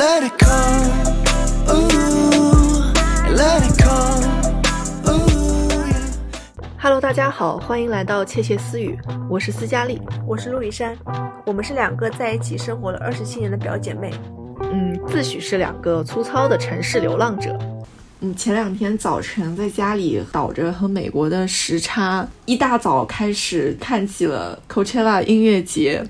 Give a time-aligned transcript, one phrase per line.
[0.00, 0.88] Let it come,
[1.68, 2.90] ooh,
[3.36, 4.24] let it come,
[5.04, 5.68] ooh.
[6.78, 8.98] Hello，大家好，欢迎来到窃窃私语，
[9.28, 10.00] 我是斯嘉丽。
[10.26, 10.96] 我是陆离山，
[11.44, 14.10] 我们是两个在一起生活了二十七年的表姐妹。
[14.72, 17.54] 嗯，自诩是两个粗糙的城市流浪者。
[18.20, 26.02] 嗯，前两天早晨在家里倒着和美国的时差，一大早开始看起了 Coachella 音乐节，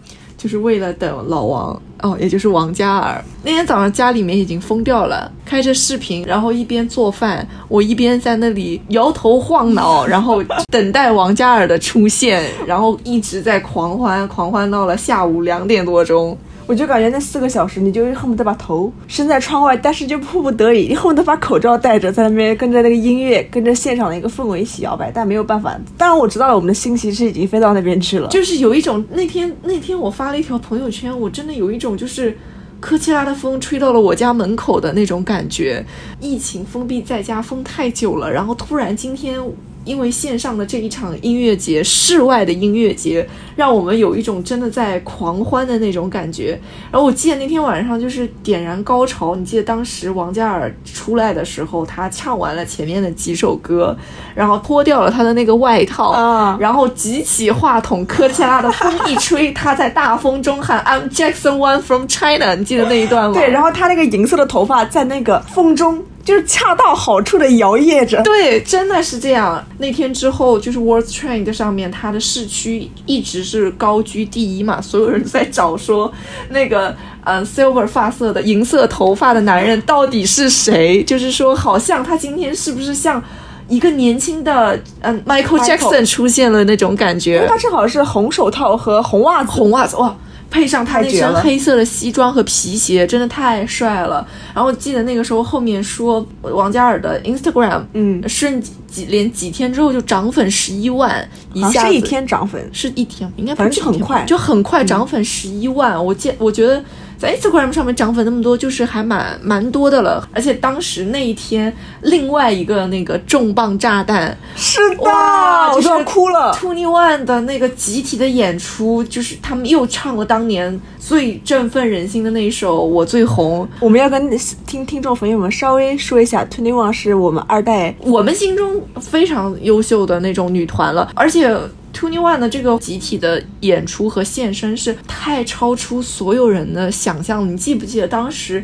[0.43, 3.23] 就是为了等老王哦，也就是王嘉尔。
[3.45, 16.35] 那天早上家里面已经疯掉了，开着视频，然后一边做饭，我一边在那里摇头晃脑， 然后等待王嘉尔的出现，然后一直在狂欢，狂欢到了下午两点多钟。
[16.71, 25.77] 我就感觉那四个小时，你就恨不得把头伸在窗外，但是就迫不得已，你恨不得把口罩戴着，在那边跟着那个音乐，跟着现场的一个氛围一起摇摆，但没有办法。
[25.99, 28.29] 当然我知道了，我们的心其实已经飞到那边去了。
[28.29, 32.39] 就是有一种那天那天我发了一条朋友圈，我真的有一种就是
[32.79, 35.85] 科切拉的风吹到了我家门口的那种感觉。
[36.21, 39.43] 疫情封闭在家封太久了，然后突然今天。
[39.91, 46.57] 因为线上的这一场音乐节，室外的音乐节，让我们有一种真的在狂欢的那种感觉。
[46.93, 53.97] 然后我记得那天晚上就是点燃高潮，你记得当时王嘉尔出来的时候，他唱完了前面的几首歌，
[54.33, 63.35] 然后脱掉了他的那个外套，啊然后举起话筒，科切拉的风一吹，他在大风中喊 "I'm Jackson One from China"，你记得那一段吗？
[63.35, 68.23] 对，然后他那个银色的头发在那个风中，就是恰到好处的摇曳着。
[68.23, 69.65] 对，真的是这样。
[69.79, 76.13] 那天之后，就是 World Trend 上面，它的市区一直是高居第一嘛，所有人都在找说
[76.51, 81.03] 那个嗯 silver 发色的银色头发的男人到底是谁？
[81.03, 83.23] 就是说，好像他今天是不是像
[83.69, 87.47] 一个年轻的嗯 Michael Jackson 出现了那种感觉？
[87.49, 90.15] 他正好是红手套和红袜子，红袜子哇，
[90.51, 94.27] 配上他那身黑色的西装和皮鞋，真的太帅了。
[94.55, 102.69] 然后记得那个时候后面说王嘉尔的 Instagram，嗯瞬几几连几天之后就涨粉十一万，一下子是一天涨粉。
[102.73, 106.05] 是一天，应该不反正就很快嗯就很快涨粉十一万。
[106.05, 106.83] 我见我觉得
[107.17, 110.29] 在 Instagram 上面涨粉那么多，就是还蛮蛮多的了。
[110.33, 114.37] 而且当时那一天，另外一个那个重磅炸弹。
[114.57, 116.53] 是的，我都要哭了。
[116.55, 123.67] Twenty One 的那个集体的演出，就是他们又唱了当年最振奋人心的那一首《我最红》。
[123.81, 124.31] 我们要跟
[124.67, 131.49] 听听众朋友们稍微说一下，Twenty One 是我们二代我们心中非常优秀的那种女团了，而且
[131.95, 137.51] Twenty One 的这个集体的演出和现身是太超出所有人的想象了。
[137.51, 138.63] 你记不记得当时？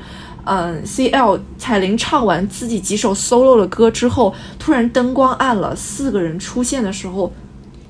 [0.49, 7.33] 嗯，CL 彩铃唱完自己几首 solo 的歌之后，突然灯光暗了，四个人出现的时候，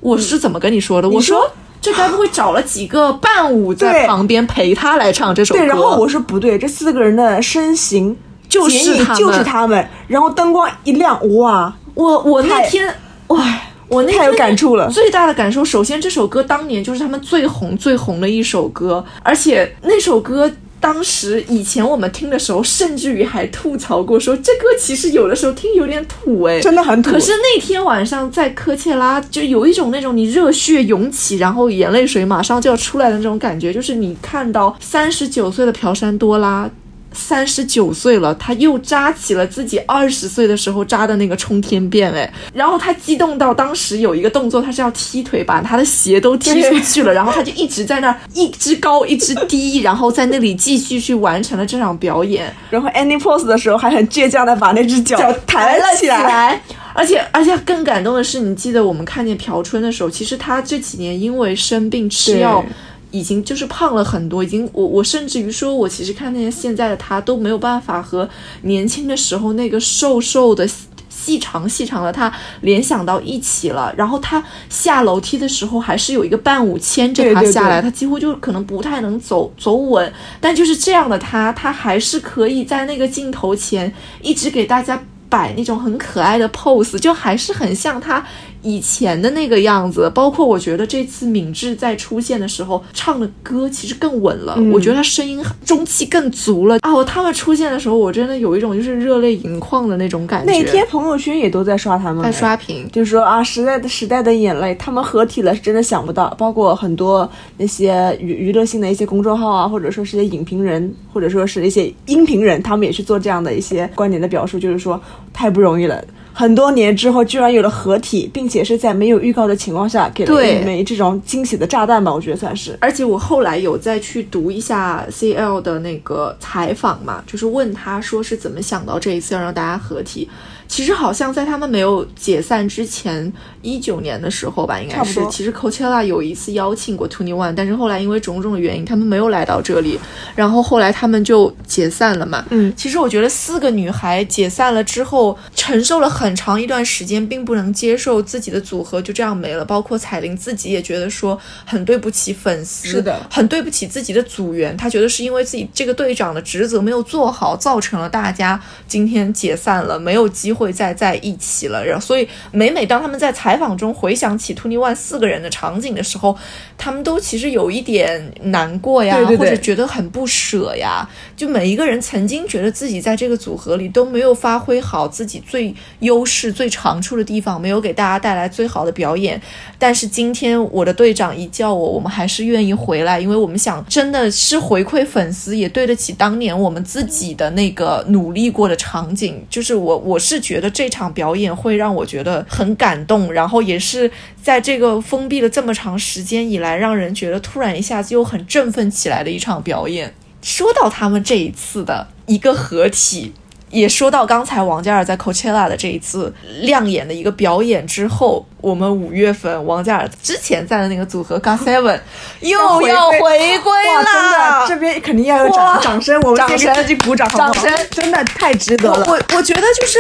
[0.01, 1.07] 我是怎么跟你说的？
[1.07, 1.51] 我说说
[1.87, 5.61] 这该不会找了几个伴舞在旁边陪他来唱这首歌？
[5.61, 8.17] 对，然后我说不对，这四个人的身形
[8.49, 12.93] 就是他们就是他们，然后灯光一亮，哇，我我那天
[13.29, 13.41] 哇，
[13.87, 20.51] 我那天太有感触了最大的感受，首先这首歌当年就是他们最红最红的一首歌，而且那首歌。
[20.81, 36.71] 当时以前我们听的时候，甚至于还吐槽过说，这歌其实有的时候听有点土哎，真的很土可是那天晚上在科切拉，就有一种那种你热血涌起，然后眼泪水马上就要出来的那种感觉，就是你看到三十九岁的朴山多拉。
[37.17, 52.55] 三十九岁了，他又扎起了自己二十岁的时候扎的那个冲天辫，哎，然后他激动到当时有一个动作，他是要踢腿，把他的鞋都踢出去了，然后他就一直在那儿一只高一只低，然后在那里继续去完成了这场表演。
[52.69, 55.17] 然后 ending pose 的时候还很倔强的把那只脚
[55.47, 56.61] 抬了起起来。
[56.95, 62.73] 而且而且更感动的是，你记得我们看见朴春的时候，其实他这几年因为生病吃药对。
[63.11, 68.29] 已经就是胖了很多，已经我我甚至于说，我其实看那些现在的他都没有办法和
[68.63, 70.69] 年轻的时候那个瘦瘦的
[71.09, 72.31] 细长细长的他
[72.61, 73.93] 联想到一起了。
[73.97, 88.25] 然后他下楼梯的时候还是有一个伴舞牵着他对对下来，对他几乎就可能不太能走走稳，但就是这样的他，他还是可以在那个镜头前一直给大家摆那种很可爱的 pose，就还是很像他
[88.63, 90.11] 以前的那个样子。
[90.15, 96.79] 包括我觉得这次敏智在出现的时候唱的歌其实更稳了，嗯我觉得他声音中气更足了。
[96.83, 100.53] 哦，他们出现的时候，我真的有一种就是热泪盈眶的那种感觉。
[100.53, 106.35] 那天朋友圈也都在刷他们，在刷屏，就是说啊，时代的时代的眼泪，他们合体了，是真的想不到。
[106.39, 115.01] 包括很多那些娱娱乐性的一些公众号啊，或者说是一些影评人，或者说是一些音频人，他们也去做这样的一些观点的表述，就是说
[115.33, 116.03] 太不容易了。
[116.39, 122.77] 很多年之后居然有了合体，并且是在没有预告的情况下给了对一枚这种惊喜的炸弹吧，我觉得算是。
[122.79, 130.29] 而且我后来有再去读一下 CL 的那个采访嘛，就是问他说是怎么想到这一次要让大家合体。
[130.69, 133.33] 其实好像在他们没有解散之前，
[133.63, 135.25] 一九年的时候吧，应该是。
[135.31, 139.99] 其实 Coachella 有一次邀请过 Twenty One，但是后来因为种种的原因，他们没有来到这里。
[140.35, 142.45] 然后后来他们就解散了嘛。
[142.51, 149.65] 嗯其实我觉得四个女孩解散了之后，承受了很长一段时间，并不能接受自己的组合就这样没了。
[149.65, 154.77] 包括彩铃自己也觉得说很对不起粉丝，是的很对不起自己的组员。
[154.77, 161.85] 她觉得是因为自己这个队长的职责没有做好，造成了大家今天解散了，没有机会再在一起了。
[161.85, 166.37] 然后，所以每每当他们在采访中回想起 Twenty One 四个人的场景的时候，
[166.79, 171.09] 他们都其实有一点难过呀，对对对或者觉得很不舍呀。
[171.37, 179.41] 就每一个人曾经觉得自己在这个组合里都没有发挥好自己最优势、最长处的地方，没有给大家带来最好的表演。
[179.79, 189.45] 但是今天我的队长一叫我，我们还是愿意回来，因为我们想真的是回馈粉丝，也对得起当年我们自己的那个努力过的场景。
[189.51, 194.09] 就是我我是觉得这场表演会让我觉得很感动，然后也是
[194.41, 200.15] 在这个封闭了这么长时间以来，让人觉得突然一下子又很振奋起来的一场表演。
[200.41, 203.33] 说到他们这一次的一个合体，
[203.71, 211.99] 也说到刚才王嘉尔在 Coachella 的这一次亮眼的一个表演之后，我们五月份王嘉尔之前在的那个组合 God Seven
[212.41, 214.69] 又要回归了，真啦的，！
[214.69, 219.05] 这边肯定要有掌掌声，我们先给自己鼓掌，好好掌声真的太值得了。
[219.09, 219.99] 我我觉得就是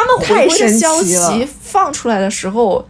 [0.00, 2.88] 他们回太神归的消息放出来的时候，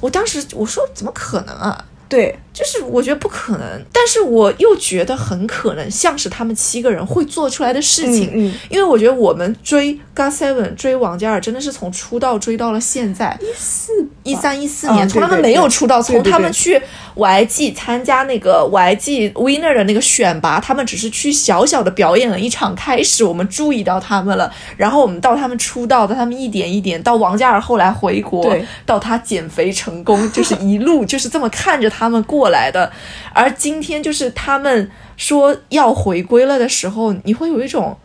[0.00, 1.84] 我当时我说怎么可能啊？
[2.08, 8.30] 对，就是我觉得不可能，但是我又觉得很可能，像是他们七个人会做出来的事情。
[8.34, 16.80] 嗯嗯因为我觉得我们追 God Seven 追王嘉尔真的是从出道追到了现在，一四一三一四嗯年，从他们没有出道，从他们去
[17.16, 32.92] YG 参加那个 YG Winner 的那个选拔，他们只是去小小的表演了一场，开始我们注意到他们了，然后我们到他们出道，到他们一点一点，到王嘉尔后来回国，到他减肥成功，就是一路就是这么看着他们过来的。
[33.34, 37.96] 而今天就是他们说要回归了的时候，你会有一种。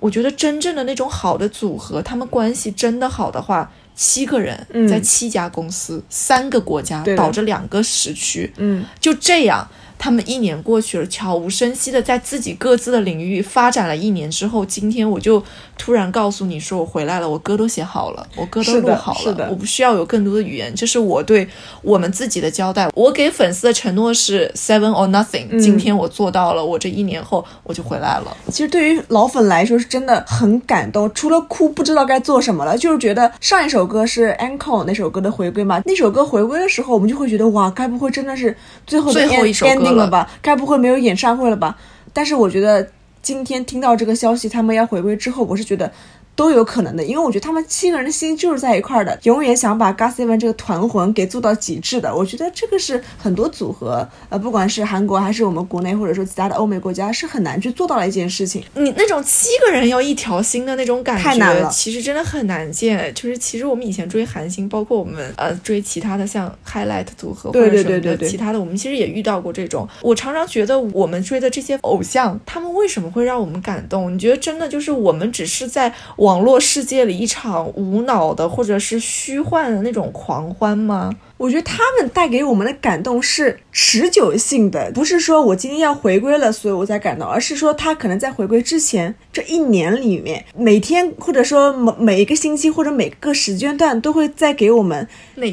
[0.00, 9.66] 我觉得真正的那种好的组合，他们关系真的好的话，七个人嗯在七家公司、三个国家倒着两个时区，嗯，就这样，
[10.04, 15.42] 他们一年过去了，悄无声息的在自己各自的领域发展了一年之后，今天我就
[15.78, 21.48] 突然告诉你说我回来了，我歌都写好了，我歌都录好是的了，我不需要有更多的语言，这是我对
[21.80, 22.86] 我们自己的交代。
[22.94, 28.36] 我给粉丝的承诺是 seven or nothing，、嗯今天我做到了，我这一年后我就回来了。
[28.48, 38.54] 其实对于老粉来说是真的很感动，除了哭不知道该做什么了，就是觉得上一首歌是 Encore 那首歌的回归嘛，那首歌回归的时候，我们就会觉得哇，该不会真的是
[38.86, 40.30] 最后的最后一首歌了吧？
[40.42, 41.76] 该不会没有演唱会了吧？
[42.12, 42.88] 但是我觉得
[43.22, 45.90] 今天听到这个消息，他们要回归之后，我是觉得。
[46.36, 52.14] 都有可能的，因为我觉得他们七个人的心就是在一块儿的，永远想把 Seven 这个团魂给做到极致的。
[52.14, 58.62] 我觉得这个是很多组合，呃，不管是韩国还是我们国内，或者说其他的欧美国家，是很难去做到的一件事情。
[58.74, 63.12] 你那种七个人要一条心的那种感觉，太难了其实真的很难见。
[63.14, 69.88] 就是其实我们以前追韩星，包括我们呃追其他的像 Highlight 组合对或者什么的，对对对对其他的我们其实也遇到过这种。
[70.02, 74.12] 我常常觉得我们追的这些偶像，他们为什么会让我们感动？
[74.12, 75.92] 你觉得真的就是我们只是在
[76.24, 81.12] 网络世界里一场无脑的或者是虚幻的那种狂欢吗？
[81.36, 95.06] 我觉得他们带给我们的感动是持久性的，不是说我今天要回归了，所以我才感动，而是说他可能在回归之前这一年里面，每天或者说每每一个星期或者每个时间段都会再给我们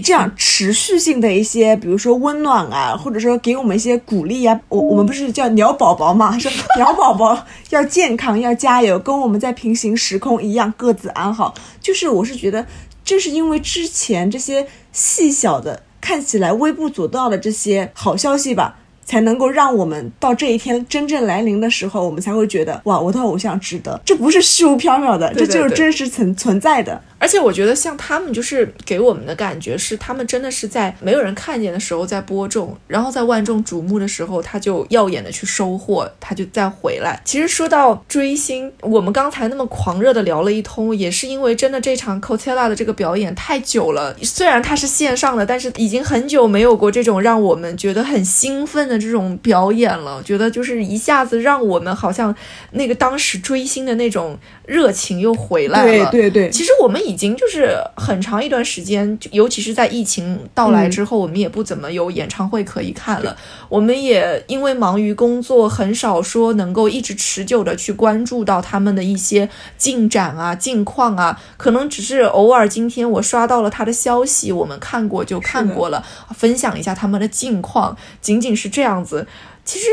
[0.04, 4.60] 这样持续性的一些，比如说温暖啊，或者说给我们一些鼓励啊。
[4.70, 11.56] 我我们不是叫鸟宝宝嘛， 说鸟宝宝要健康，要加油，跟我们在平行时空一样，各自安好。
[11.82, 12.64] 就是我是觉得，
[13.12, 18.78] 正是因为之前这些细小的、看起来微不足道的这些好消息吧。
[19.04, 24.00] 才能够让我们到这一天真正来临的时候，我们才会觉得哇，我的偶像值得。
[24.06, 27.02] 这不是虚无缥缈的，这就是真实存存在的。
[27.22, 37.22] 而且我觉得像他们，就是给我们的感觉是，他们真的是在没有人看见的时候在播种，然后在万众瞩目的时候，他就耀眼的去收获，他就再回来。
[37.24, 50.24] 其实说到追星，我们刚才那么狂热的聊了一通，也是因为真的这场 Coachella 的这个表演太久了，虽然它是线上的，但是已经很久没有过这种让我们觉得很兴奋的这种表演了。
[50.24, 52.36] 觉得就是一下子让我们好像
[52.72, 56.10] 那个当时追星的那种热情又回来了。
[56.10, 63.36] 对对对，其实我们以已经就是很长一段时间，就尤其是在疫情到来之后，我们也不怎么有演唱会可以看了。
[63.68, 76.02] 我们也因为忙于工作，很少说能够一直持久的去关注到他们的一些进展啊、近况啊，可能只是偶尔今天我刷到了他的消息，我们看过就看过了，
[76.34, 79.28] 分享一下他们的近况，仅仅是这样子。
[79.66, 79.86] 其实。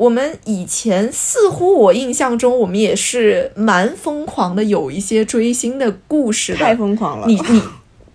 [0.00, 6.58] 我们以前似乎我印象中，我们也是蛮疯狂的，有一些追星的故事的。
[6.58, 7.26] 太疯狂了！
[7.26, 7.62] 你你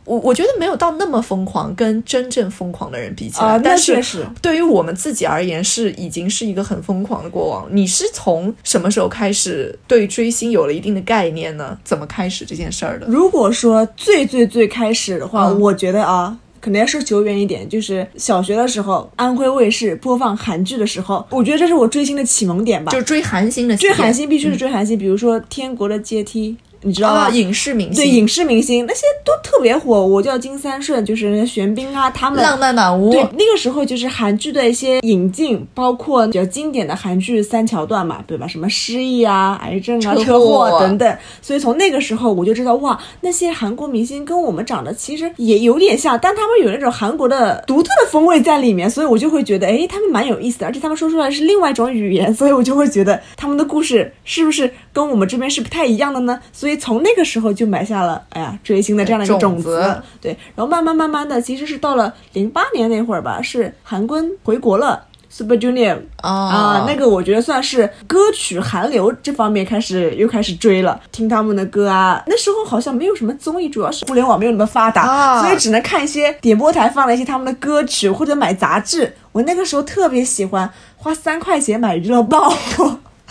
[0.03, 4.03] 我我觉得没有到那么疯狂，跟真正疯狂的人比起来，但是。
[4.41, 7.67] 对于我们自己而言，是已经是一个很疯狂的过往。
[7.69, 11.77] 你是从什么时候开始对追星有了一定的概念呢？
[11.83, 13.05] 怎么开始这件事儿的？
[13.05, 16.35] 如果说最最最开始的话，嗯我觉得啊。
[16.65, 22.91] 可能要说久远一点，就是小学的时候，安徽卫视播放韩剧的时候，我觉得这是我追星的启蒙点吧。
[22.91, 27.21] 就追韩星的追韩星星必须是追韩星，比如说《天国的阶梯》，你知道吧？
[27.21, 30.05] 啊，影视明星，对影视明星那些都特别火。
[30.05, 38.47] 我叫金三顺，就是玄彬啊，他们浪漫满屋，对，那个时候就是韩剧的一些引进，包括比较经典的韩剧三桥段嘛，对吧？
[38.47, 41.17] 什么失忆啊、癌症啊、车祸等等。
[41.41, 56.39] 所以从那个时候我就知道，哇，那些韩国明星跟我们长得其实也有点像，但他们有那种韩国的独特的风味在里面，所以我就会觉得，哎，他们蛮有意思的，而且他们说出来是另外一种语言，所以我就会觉得他们的故事是不是跟我们这边是不太一样的呢？
[56.53, 65.05] 所以从那个时候就埋下了，哎呀，追星的这样的一个种种子对，然后慢慢慢慢的，其实是到了零八年那会儿吧，是韩庚回国了。
[65.27, 72.23] Super Junior 啊啊，那个我觉得算是歌曲韩流这方面开始又开始追了，听他们的歌啊。
[72.25, 79.13] 那时候好像没有什么综艺，主要是互联网没有那么发达，啊所以只能看一些点播台放了一些他们的歌曲，或者买杂志。
[79.33, 82.53] 我那个时候特别喜欢花三块钱买娱乐报。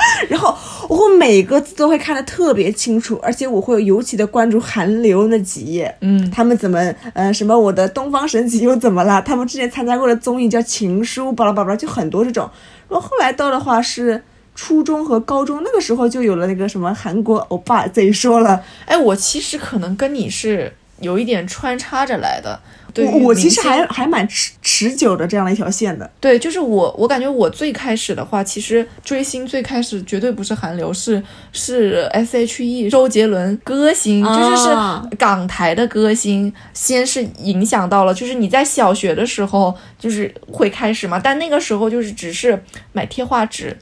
[0.28, 0.56] 然后
[0.88, 6.78] 我会每个字都会看得特别清楚，而且我会尤其的关注韩流那几页，嗯他们怎么
[7.12, 9.20] 呃什么我的东方神起又怎么了？
[9.23, 12.49] 他们之前参加过的综艺叫《情书》，巴拉巴拉，就很多这种。
[12.88, 14.23] 然后后来到的话是
[14.54, 18.62] 初中和高中，那个时候就有了那个什么韩国欧巴这一说了。
[18.87, 22.61] 哎，我其实可能跟你是有一点穿插着来的。
[22.94, 26.08] 对我我其实还还蛮持持久的这样的一条线的。
[26.20, 31.22] 对，就是我，我感觉我最开始的话，其实追星最开始绝对不是韩流，是
[31.52, 43.76] 是 S.H.E 周杰伦歌星，就是啊是港台的歌星，先是影响到了，就是你在小学的时候就是会开始嘛，但那个时候就是只是买贴画纸。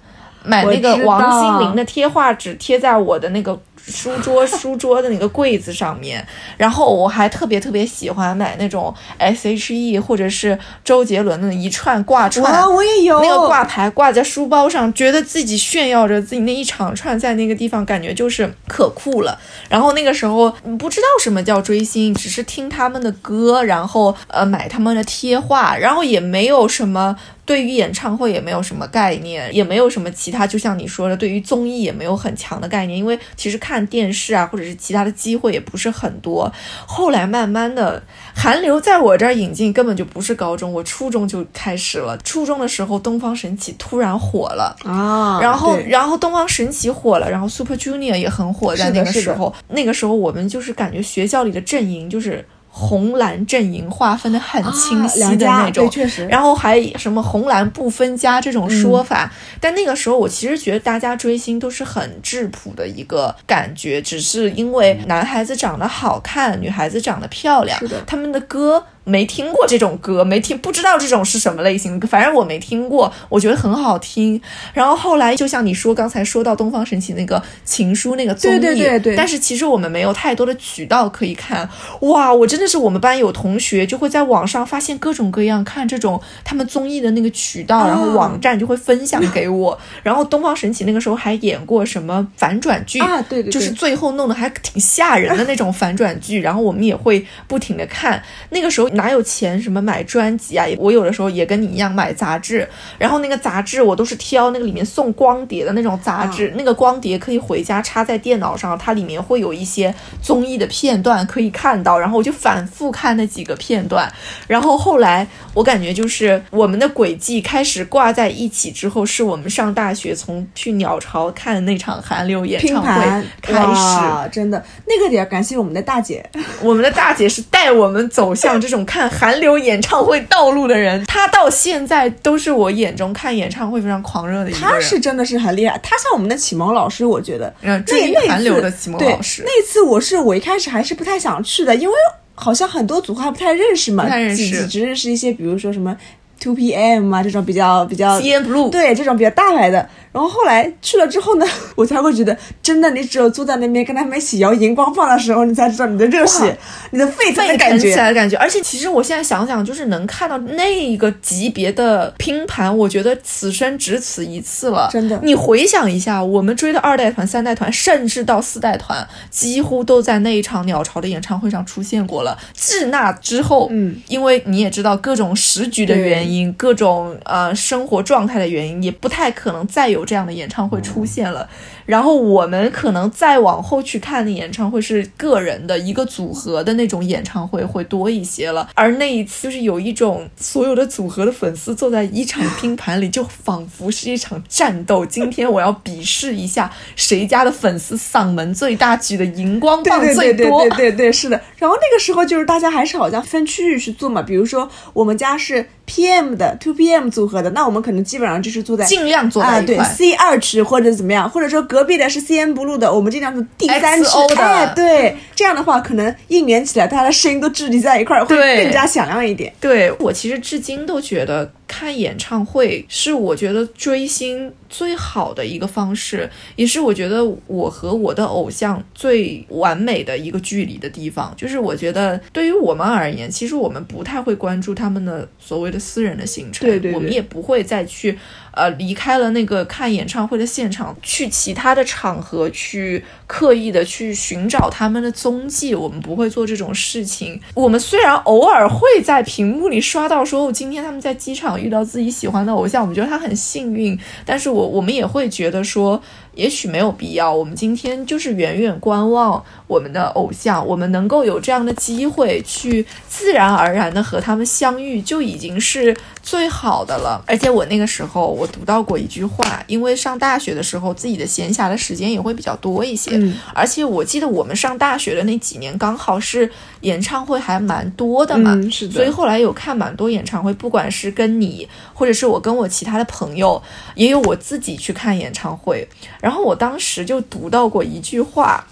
[0.44, 6.24] 买那个王心凌的贴画纸贴在我的那个书桌书桌的那个柜子上面，
[6.56, 19.38] 然后我还特别特别喜欢买那种 S.H.E 或者是周杰伦的一串挂串，哇，我也有那个挂牌挂在书包上，觉得自己炫耀着自己那一长串在那个地方，感觉就是可酷了。
[19.68, 27.16] 然后那个时候嗯不知道什么叫追星，只是听他们的歌，然后呃买他们的贴画，然后也没有什么。
[27.44, 36.52] 对于演唱会也没有什么概念，也没有什么其他，就像你说的，对于综艺也没有很强的概念，因为其实看电视啊，或者是其他的机会也不是很多。
[36.86, 38.02] 后来慢慢的，
[38.34, 42.16] 韩流在我这儿引进根本就不是高中，我初中就开始了。
[42.18, 44.76] 初中的时候，东方神起突然火了。
[44.84, 56.26] 啊，然后，然后东方神起火了，然后 Super Junior 也很火，在那个时候，那个时候我们就是感觉学校里的阵营就是红蓝阵营划分的很清晰的那种，对确实。
[56.26, 59.30] 然后还什么红蓝不分家这种说法，嗯。
[59.60, 74.40] 但那个时候我其实觉得大家追星都是很质朴的一个感觉，只是因为男孩子长得好看，女孩子长得漂亮，他们的歌没听过这种歌，没听不知道这种是什么类型的歌，反正我没听过，我觉得很好听。
[74.72, 81.68] 然后后来就像你说刚才说到东方神起那个情书那个综艺，对对对对但是其实我们没有太多的渠道可以看。
[82.00, 89.78] 哇，我真的是我们班有同学就会在网上发现各种各样看这种他们综艺的那个渠道，然后啊网站就会分享给我。
[90.02, 98.22] 然后东方神起那个时候还演过什么反转剧 啊对对对就是最后弄得还挺吓人的那种反转剧，然后我们也会不停的看。
[98.50, 100.66] 那个时候哪有钱什么买专辑啊？
[100.78, 102.68] 我有的时候也跟你一样买杂志，
[102.98, 114.10] 然后那个杂志我都是挑那个里面送光碟的那种杂志，那个光碟可以回家插在电脑上，它里面会有一些综艺的片段可以看到，然后我就反复看那几个片段。
[114.46, 123.58] 然后后来我感觉就是我们的轨迹开始挂在一起之后，是我们上大学从去鸟巢看那场韩流演唱会开始。
[123.58, 126.24] 哇真的那个得要感谢我们的大姐，
[126.62, 134.68] 我们的大姐是带我们走向这种种看韩流演唱会道路的人，他到现在都是我眼中看演唱会非常狂热的一个人。
[134.68, 137.52] 他是真的是很厉害，他像我们的启蒙老师，我觉得。
[137.62, 139.42] 嗯，追那韩流的启蒙老师。
[139.44, 141.94] 那次我是我一开始还是不太想去的，因为
[142.34, 145.96] 好像很多组合还不太认识嘛，不太认识，只只认识一些，比如说什么
[146.40, 149.88] Two PM 啊这种比较比较 CN Blue 对这种比较大牌的。
[150.12, 156.54] 然后后来去了之后呢， 我才会觉得，真的，你只有坐在那边跟他们一起摇荧光棒的时候，你才知道你的热血、
[156.90, 157.90] 你的沸腾的感觉。
[157.90, 158.36] 起来的感觉。
[158.36, 164.90] 而且其实我现在想想，就是能看到那一个级别的拼盘，我觉得此生只此一次了。
[164.92, 172.36] 真的，你回想一下，我们追的二代团、三代团，甚至到四代团，几乎都在那一场鸟巢的演唱会上出现过了。
[172.52, 180.01] 自那之后，嗯，因为你也知道各种时局的原因，各种呃生活状态的原因，也不太可能再有。
[180.04, 181.48] 这样的演唱会出现了，
[181.86, 195.04] 然后我们可能再往后去看的演唱会是个人的一个组合的那种演唱会会多一些了，而那一次就是有一种所有的组合的粉丝坐在一场拼盘里，就仿佛是一场战斗。
[195.04, 200.60] 今天我要比试一下谁家的粉丝嗓门最大，举的荧光棒最多。
[200.60, 201.40] 对对对对对，是的。
[201.56, 205.66] 然后那个时候就是大家还是好像分区域去做嘛，比如说我们家是。
[205.84, 206.36] P.M.
[206.36, 207.10] 的 Two P.M.
[207.10, 212.54] 组合的，那我们可能基本上就是坐在尽量坐在啊，对 C 二区或者怎么样，或者说隔壁的是 C.N.
[212.54, 219.52] Blue 的，我们尽量是第三区的，对，这样的话可能应援起来，大家的声音都聚集在一块儿，会更加响亮一点。
[219.60, 221.52] 对我其实至今都觉得。
[221.74, 231.32] 看演唱会是我觉得追星最好的一个方式，也是我觉得我和我的偶像最完美的一个距离的地方。
[231.34, 238.18] 就是我觉得对于我们而言，其实我们不太会关注他们的所谓的私人的行程，对对，我们也不会再去。
[238.52, 247.40] 呃，离开了那个看演唱会的现场，去其他的场合去刻意的去寻找他们的踪迹，我们不会做这种事情。
[247.54, 256.02] 我们虽然偶尔会在屏幕里刷到说，我今天他们在机场遇到自己喜欢的偶像，我们觉得他很幸运，但是我我们也会觉得说。
[256.34, 267.22] 也许没有必要，我们今天就是远远观望我们的偶像，我们能够有这样的机会去自然而然的和他们相遇，就已经是最好的了。
[267.26, 276.50] 而且我那个时候我读到过一句话，因为上大学的时候自己的闲暇的时间也会比较多一些，嗯，而且我记得我们上大学的那几年刚好是
[276.82, 283.60] 演唱会还蛮多的嘛，是的，所以后来有看蛮多演唱会，不管是跟你，或者是我跟我其他的朋友，
[283.94, 285.88] 也有我自己去看演唱会。
[286.20, 288.64] 然后我当时就读到过一句话，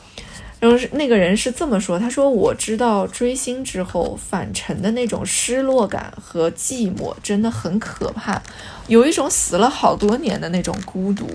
[0.59, 8.43] 然后是那个人是这么说：“他说我知道追星之后返程的那种失落感和寂寞真的很可怕，
[8.87, 11.27] 有一种死了好多年的那种孤独。”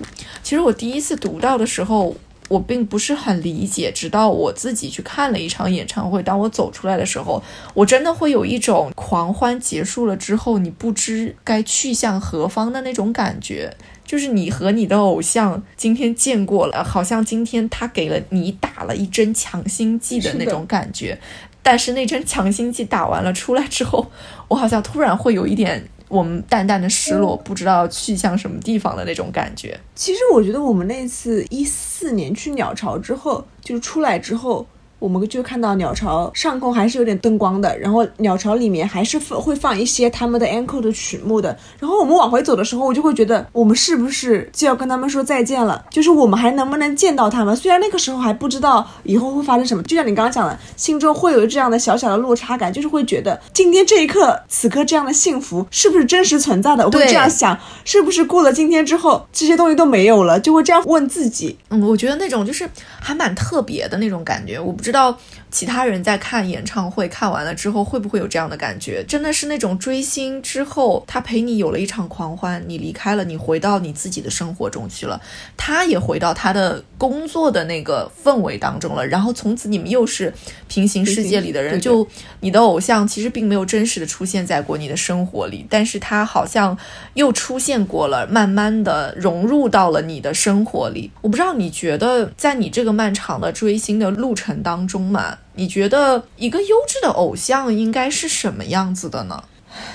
[0.44, 2.14] 其实我第一次读到的时候，
[2.48, 7.42] 我并不是很理解，直到我自己去看了一场演唱会，当我走出来的时候，
[7.74, 13.74] 我真的会有一种狂欢结束了之后，你不知该去向何方的那种感觉。
[14.04, 21.18] 就是你和你的偶像今天见过了，好像今天他给了你打了一针强心剂的那种感觉，
[21.60, 24.08] 但是那针强心剂打完了出来之后，
[24.46, 29.78] 我好像突然会有一点我们淡淡的失落，不知道去向什么地方的那种感觉。
[29.94, 34.66] 其实我觉得我们那次一四年去鸟巢之后，就是出来之后。
[34.98, 41.56] 我们就看到鸟巢上空还是有点灯光的，然后鸟巢里面还是放会放一些他们的 encore 的曲目的。
[41.78, 45.84] 然后我们往回走的时候，我就会觉得我们是不是就要跟他们说再见了？
[45.90, 47.54] 就是我们还能不能见到他们？
[47.54, 56.86] 虽然那个时候还不知道以后会发生什么，就像你刚刚讲的，心中会有这样的小小的落差感，就是会觉得今天这一刻、此刻这样的幸福是不是真实存在的？
[56.86, 60.40] 我会这样想，是不是过了今天之后这些东西都没有了？
[60.40, 61.58] 就会这样问自己。
[61.68, 62.66] 嗯，我觉得那种就是
[62.98, 64.85] 还蛮特别的那种感觉，我不。
[64.86, 65.18] 知道
[65.50, 69.04] 其他人在看演唱会看完了之后会不会有这样的感觉？
[69.08, 75.20] 真的是那种追星之后，他陪你有了一场狂欢，你离开了，你回到你自己的生活中去了，
[75.56, 80.32] 他也回到他的工作的那个氛围当中了，然后从此你们又是
[80.68, 81.80] 平行世界里的人。
[81.80, 82.06] 就
[82.38, 86.78] 你的偶像其实并没有真实的出现在过你的生活里，但是他好像
[87.14, 91.10] 又出现过了，慢慢的融入到了你的生活里。
[91.22, 94.75] 我不知道你觉得在你这个漫长的追星的路程当。
[94.76, 99.42] 当中嘛，你觉得一个优质的偶像应该是什么样子的呢？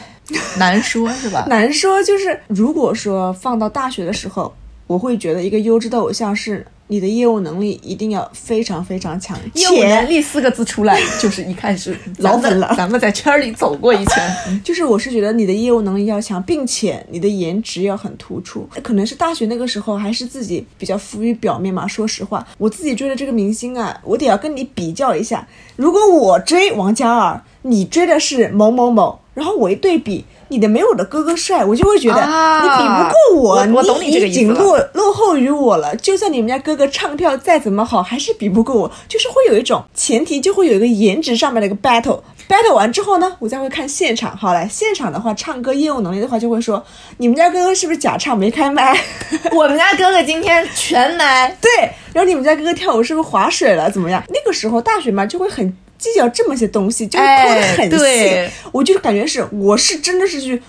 [0.57, 1.45] 难说，是吧？
[1.49, 4.51] 难说，就是如果说放到大学的时候，
[4.87, 6.65] 我会觉得一个优质的偶像是。
[6.91, 18.67] 你的业务能力一定要非常非常强，业务能力四个字出来，就是一看是 老粉了咱们在圈里走过一圈， 就是我是觉得你的业务能力要强，并且你的颜值要很突出。
[18.83, 21.87] 可能是大学那个时候还是自己比较浮于表面嘛。
[21.87, 25.47] 说实话，我自己追的这个明星啊，我得要跟你比较一下。
[25.77, 30.25] 如果我追王嘉尔，你追的是某某某，然后我一对比。
[30.51, 35.95] 你的没我的哥哥帅，我就会觉得啊你比不过我，我我懂你这个意思已经落落后于我了。
[35.95, 38.91] 就算你们家哥哥唱跳再怎么好，还是比不过我。
[39.07, 42.19] 就是会有一种前提，就会有一个颜值上面的一个 battle。
[42.49, 44.35] battle 完之后呢，我再会看现场。
[44.35, 46.83] 好来，现场的话，唱歌业务能力的话，就会说
[47.15, 48.93] 你们家哥哥是不是假唱没开麦？
[49.55, 53.89] 我们家哥哥今天全来，对，然后你们家哥哥跳舞是不是划水了？
[53.89, 54.21] 怎么样？
[54.27, 58.51] 那个时候大学嘛，就会很计较这么些东西，就会抠的很细。
[58.73, 60.61] 我就感觉是，我是真的是去。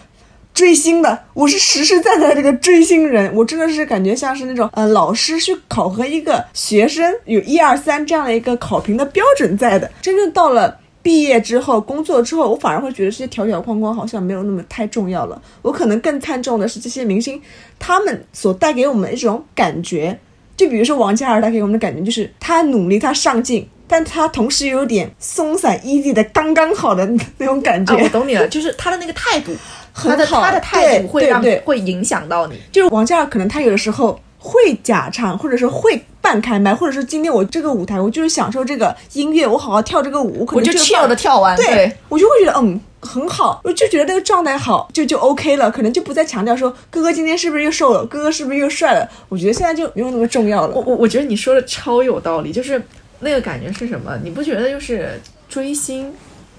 [0.54, 9.90] 追星的，我是实实在在的这个追星人，我真的是感觉像是那种呃老师去考核一个学生，有一二三这样的一个考评的标准在的。
[10.02, 15.40] 真正到了毕业之后，工作之后，我反而会觉得这些条条框框好像没有那么太重要了。
[15.62, 17.40] 我可能更看重的是这些明星
[17.78, 20.18] 他们所带给我们的一种感觉。
[20.54, 27.94] 就比如说王嘉尔带给我们的感觉就是他努力，他上进，但他同时又有点松散 easy 的刚刚好的那种感觉。
[27.94, 29.54] 啊，我懂你了，就是他的那个态度，
[29.94, 32.58] 他的很好他的态度对会让对对会影响到你。
[32.72, 50.74] 就是王嘉尔可能他有的时候会假唱，或者是会半开麦，或者是今天我这个舞台我就是享受这个音乐，我好好跳这个舞，我可能就能这个 chill 的跳完，对对，我就会觉得嗯很好，我就觉得这个状态好，就就 OK 了，可能就不再强调说哥哥今天是不是又瘦了，哥哥是不是又帅了，我觉得现在就没有那么重要了。
[50.74, 52.80] 我我我觉得你说的超有道理，就是
[53.22, 54.18] 那个感觉是什么？
[54.22, 56.12] 你不觉得就是追星，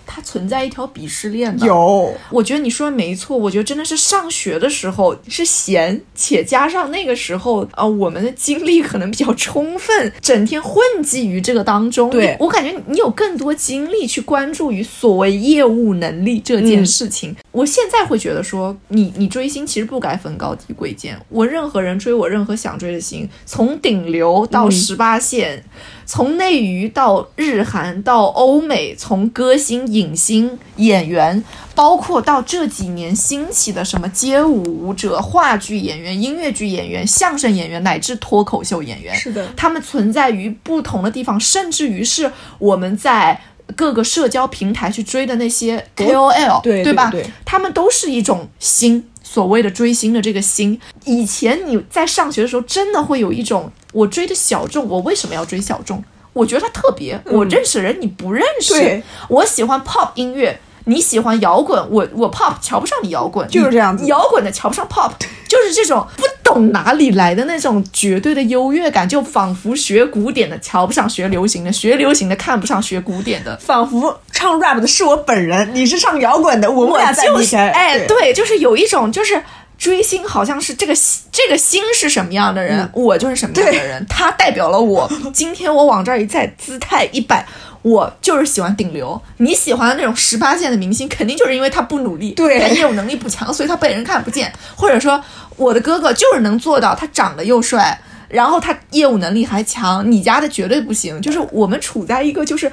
[0.05, 1.65] 它存在一条鄙视链吗？
[1.65, 12.09] 有，我觉得你说的没错，我觉得真的是上学的时候是闲，且加上那个时候啊、呃我们的精力可能比较充分，整天混迹于这个当中。
[12.09, 17.35] 对我感觉你有更多精力去关注于所谓业务能力这件事情。
[17.51, 25.63] 我现在会觉得说，你你追星其实不该分高低贵贱，我任何人追我任何想追的星，从顶流到十八线。
[26.05, 43.39] 从内娱到日韩到欧美，从歌星、影星、演员，包括到这几年兴起的什么街舞舞者、话剧演员、音乐剧演员、相声演员，乃至脱口秀演员，是的他们存在于不同的地方，甚至于是我们在。
[43.77, 47.09] 各个社交平台去追的那些 KOL，对对吧？
[47.09, 50.79] 对他们都是一种星，所谓的追星的这个星。
[51.05, 56.03] 以前你在上学的时候，真的会有一种我追的小众，我为什么要追小众？
[56.33, 59.03] 我觉得他特别，我认识人你不认识对。
[59.29, 65.11] 我喜欢 pop 音乐，你喜欢摇滚，我我 pop 瞧不上你摇滚，就是这样子摇滚的瞧不上 pop，
[65.47, 73.55] 就是这种不懂哪里来的那种绝对的优越感，就仿佛学古典的瞧不上学流行的，学流行的看不上学古典的。
[73.57, 77.57] 仿佛唱 rap 的是我本人，你是唱摇滚的，我们我俩在比就是。
[77.57, 79.39] 哎，对，就是有一种就是。
[79.77, 80.93] 追星好像是这个
[81.31, 85.11] 这个星是什么样的人，嗯我就是什么样的人，他代表了我。
[85.33, 87.45] 今天我往这儿一站，姿态一摆，
[87.81, 89.21] 我就是喜欢顶流。
[89.37, 94.53] 你喜欢的那种十八线的明星，肯定就是因为他不努力，对他业务能力不强，所以他被人看不见。
[94.75, 95.21] 或者说，
[95.57, 101.21] 我的哥哥就是能做到，他长得又帅，然后他业务能力还强，你家的绝对不行。
[101.21, 102.71] 就是我们处在一个就是。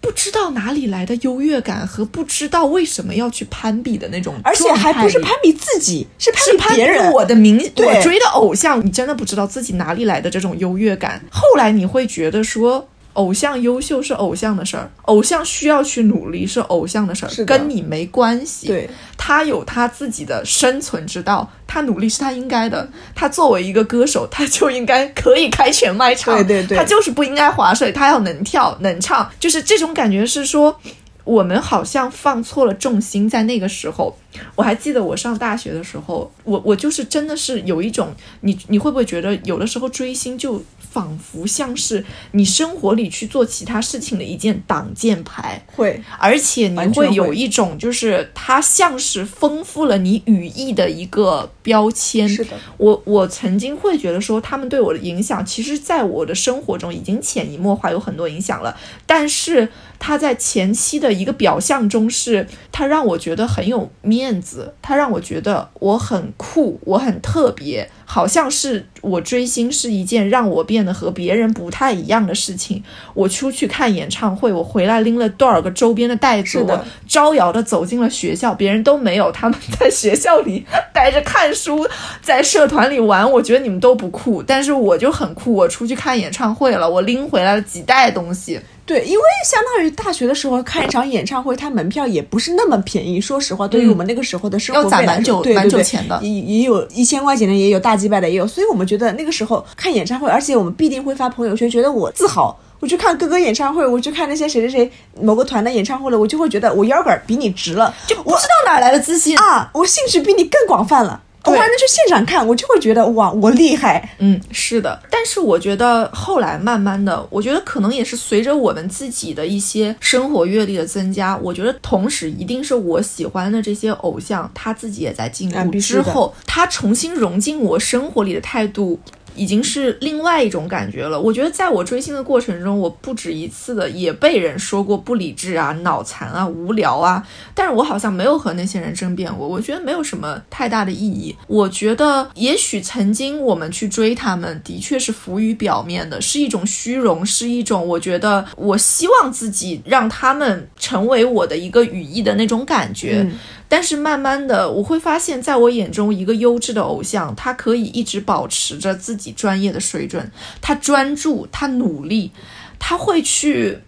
[0.00, 7.12] 不知道哪里来的优越感和不知道为什么要去攀比的那种，而且还不是攀比自己，是攀比别人。
[7.12, 11.22] 我的明我追的偶像，你真的不知道自己哪里来的这种优越感。
[11.30, 12.88] 后来你会觉得说，
[13.20, 18.68] 偶像优秀是偶像的事儿，偶像需要去努力是偶像的事儿，跟你没关系。
[18.68, 22.88] 对，他有他自己的生存之道，他努力是他应该的。
[23.14, 30.80] 他作为一个歌手，他就应该可以开全麦唱，对对对他就是不应该划水，他要能跳能唱，就是这种感觉是说。
[31.24, 34.16] 我们好像放错了重心，在那个时候，
[34.54, 52.28] 我还记得我上大学的时候，我我就是真的是有一种，你你会不会觉得有的时候追星就仿佛像是你生活里去做其他事情的一件挡箭牌，会，而且你会会有一种就是它像是丰富了你语义的一个标签。
[52.28, 59.68] 是的，我我曾经会觉得说他们对我的影响，其实在我的生活中已经潜移默化有很多影响了，但是
[60.00, 67.90] 它在前期的的一个表象中是，他让我觉得很有面子，他让我觉得我很酷，我很特别。
[68.04, 72.82] 好像是我追星是一件让我变得和别人不太一样的事情。
[73.14, 81.84] 我出去看演唱会，我回来拎了多少个周边的袋子，的我招摇的走进了学校，别人都没有，他们在学校里待着看书，
[82.22, 83.28] 在社团里玩。
[83.30, 85.52] 我觉得你们都不酷，但是我就很酷。
[85.52, 88.60] 我出去看演唱会了，我拎回来了几袋东西。
[88.90, 93.20] 对，因为相当于大学的时候看一场演唱会，它门票也不是那么便宜。
[93.20, 98.44] 说实话，对于我们那个时候的生活嗯要攒费来蛮久说对对对蛮久钱的也也有一千块钱的，也有大几百的，也有。
[98.48, 102.58] 所以我们觉得那个时候看演唱会，而且我们必定会发朋友圈，觉得我自豪。
[102.80, 109.38] 我去看哥哥演唱会，我去看那些谁谁谁某个团的演唱会了，我就会觉得我腰杆比你直了，就不知道哪来的自信。
[109.38, 111.22] 啊，我兴趣比你更广泛了。
[111.44, 114.10] 我对还能去现场看，我就会觉得哇，我厉害。
[114.18, 125.70] 嗯，是的，但是我觉得后来慢慢的，我觉得可能也是随着我们自己的一些生活阅历的增加，我觉得同时一定是我喜欢的这些偶像，他自己也在进步。
[125.80, 128.98] 之后，他重新融进我生活里的态度。
[129.34, 131.20] 已经是另外一种感觉了。
[131.20, 139.46] 我觉得在我追星的过程中，我不止一次的也被人说过不理智啊、脑残啊、无聊啊，但是我好像没有和那些人争辩过。
[139.46, 141.34] 我觉得没有什么太大的意义。
[141.46, 153.26] 我觉得也许曾经我们去追他们，的确是浮于表面的，是一种虚荣，是一种我觉得我希望自己让他们成为我的一个羽翼的那种感觉。
[153.70, 160.28] 但是慢慢的，我会发现，在我眼中，一个优质的偶像，他可以一直保持着自己专业的水准，
[160.60, 162.32] 他专注，他努力，
[162.80, 163.78] 他会去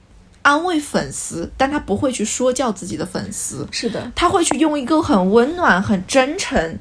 [0.43, 6.79] 安慰粉丝，但他不会去说教自己的粉丝，是的，他会去用一个很温暖、很真诚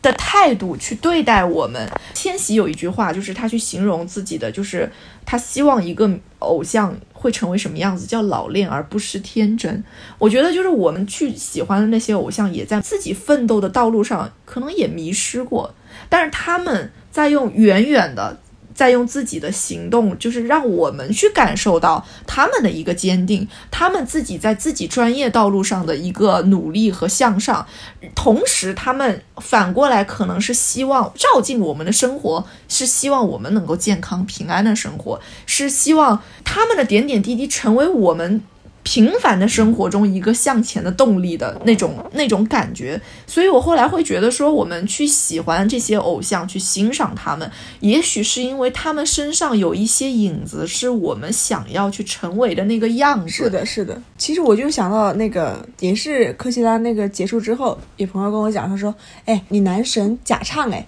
[0.00, 1.90] 的态度去对待我们。
[2.14, 4.88] 千玺有一句话，就是他去形容自己的，就是
[5.26, 9.82] 他希望一个偶像会成为什么样子，叫老练而不失天真。
[10.18, 15.74] 我觉得就是我们去喜欢的那些偶像，也在自己奋斗的道路上，可能也迷失过，
[16.10, 18.38] 但是他们在用远远的。
[18.74, 27.66] 在用自己的行动，就是让我们去感受到他们的一个坚定，他们自己在自己专业道路上的一个努力和向上，
[28.14, 38.42] 同时他们反过来可能是希望照进我们的生活，是希望我们能够健康平安的生活，是希望他们的点点滴滴成为我们。
[38.84, 53.30] 平凡的生活中一个向前的动力的那种那种感觉，所以我后来会觉得说，我们去喜欢这些偶像，去欣赏他们，也许是因为他们身上有一些影子，是我们想要去成为的那个样子。
[53.30, 54.00] 是的，是的。
[54.18, 58.94] 其实我就想到那个，也是科西拉那个结束之后，有朋友跟我讲，他说
[59.24, 60.86] ：“哎，你男神假唱哎，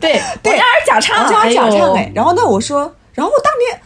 [0.00, 2.10] 对， 对我家是假唱，我叫他假唱哎。
[2.14, 2.94] 然后那，我说，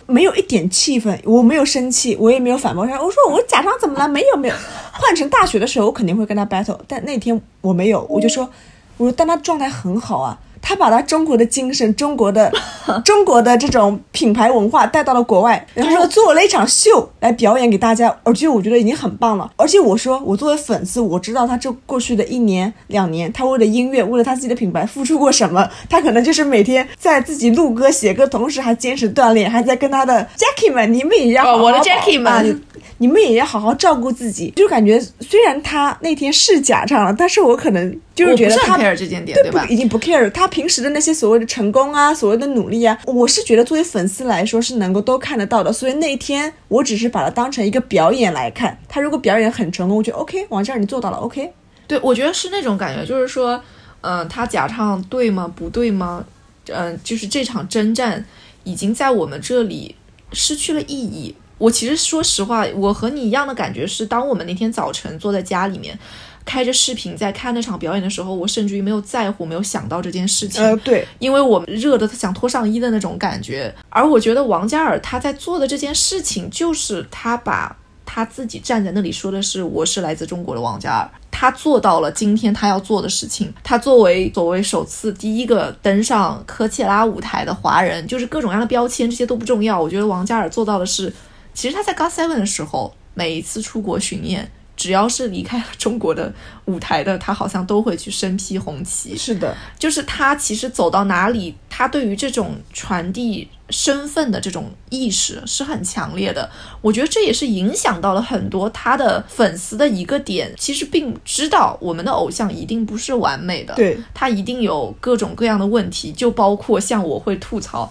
[0.06, 2.92] 没有一点气氛，我没有生气，我也没有反驳他。
[3.00, 4.08] 我说我假装怎么了？
[4.08, 4.54] 没有没有。
[4.92, 8.48] 换成大学的时候，我肯定会跟他 battle，但那天我没有，我就说，
[8.96, 10.38] 我说但他状态很好啊。
[10.66, 12.50] 他把他中国的精神、中国的
[13.04, 19.50] 中国的这种品牌文化带到了国外，然后做了一场秀来表演给大家，而且我觉得已经很棒了。
[19.56, 25.68] 而且我说，我作为粉丝，我知道他这过去的一年、两年，他为了音乐，为了他自己的品牌付出过什么。
[25.90, 32.56] 他可能就是每天在自己录歌、写歌，同时还坚持锻炼，还在跟他的 Jackie 们，你们也要好好哦我的 Jackie 们啊你
[32.98, 34.52] 你们也要好好照顾自己。
[34.56, 39.72] 就感觉虽然他那天是假唱了，但是我可能就是觉得他很 care 这件点，对吧不？
[39.72, 45.72] 已经不 care 他平时的那些所谓的成功啊，所谓的努力啊，我是觉得作为粉丝来说是能够都看得到的。
[45.72, 48.78] 所以那一天我只是把它当成一个表演来看。
[48.88, 51.52] 他如果表演很成功，我觉得 OK，王嘉尔你做到了 OK。
[51.88, 53.60] 对，我觉得是那种感觉，就是说，
[54.02, 55.52] 嗯、他假唱对吗？
[55.56, 56.24] 不对吗？
[56.68, 58.24] 嗯、就是这场征战
[58.62, 59.96] 已经在我们这里
[60.32, 61.34] 失去了意义。
[61.58, 65.98] 我其实说实话，我和你一样的感觉是，当我们那天早晨坐在家里面。
[66.44, 70.62] 开着视频在看那场表演的时候，我甚至于没有在乎，没有想到这件事情。
[70.62, 73.74] 呃，对，因为我热的想脱上衣的那种感觉。
[73.88, 83.52] 而我觉得王嘉尔他在做的这件事情，就是他把他自己站在那里说的是我是来自中国的王嘉尔，他做到了今天他要做的事情。
[83.64, 89.80] 他作为所谓首次第一个登上科切拉舞台的华人，就是各种各样的标签这些都不重要。
[89.80, 91.12] 我觉得王嘉尔做到的是，
[91.54, 94.48] 其实他在 GOT Seven 的时候，每一次出国巡演。
[94.84, 96.30] 只要是离开了中国的
[96.66, 99.16] 舞台的，他好像都会去身披红旗。
[99.16, 106.50] 是的，就是他其实走到哪里，他对于这种传递身份的这种意识是很强烈的。
[106.82, 110.52] 我觉得这也是影响到了很多他的粉丝的一个点。
[110.58, 117.90] 其实并知道我们的偶像一定不是完美的，对，他一定有各种各样的问题，就包括像我会吐槽。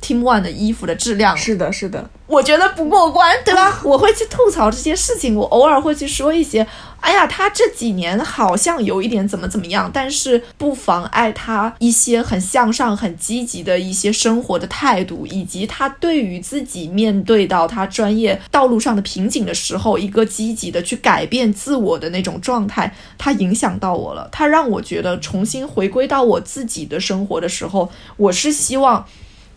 [0.00, 3.80] Team One 的衣服的质量是的，是的，我觉得不过关，对吧？
[3.84, 6.66] 我会去吐槽这些事情，我偶尔会去说一些，
[7.00, 29.06] 哎呀，他这几年好像有一点怎么怎么样，但是不妨碍他一些很向上、很积极的一些生活的态度，以及他对于自己面对到他专业道路上的瓶颈的时候，一个积极的去改变自我的那种状态，他影响到我了，他让我觉得重新回归到我自己的生活的时候，我是希望。